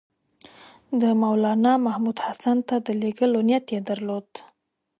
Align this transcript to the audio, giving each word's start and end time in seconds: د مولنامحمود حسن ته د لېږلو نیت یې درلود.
د 1.01 1.03
مولنامحمود 1.21 2.17
حسن 2.25 2.57
ته 2.67 2.75
د 2.85 2.87
لېږلو 3.01 3.39
نیت 3.47 3.65
یې 3.73 3.79
درلود. 3.89 4.27